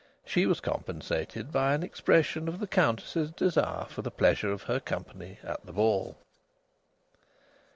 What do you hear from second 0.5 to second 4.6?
compensated by an expression of the Countess's desire for the pleasure